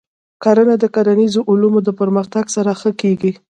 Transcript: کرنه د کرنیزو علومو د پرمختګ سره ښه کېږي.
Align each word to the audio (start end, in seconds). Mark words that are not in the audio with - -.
کرنه 0.43 0.75
د 0.79 0.85
کرنیزو 0.95 1.41
علومو 1.51 1.79
د 1.83 1.89
پرمختګ 1.99 2.45
سره 2.55 2.71
ښه 2.79 2.91
کېږي. 3.01 3.31